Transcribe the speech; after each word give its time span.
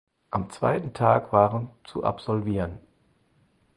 Am 0.31 0.49
zweiten 0.49 0.93
Tag 0.95 1.31
waren 1.31 1.69
zu 1.83 2.03
absolvieren. 2.03 2.79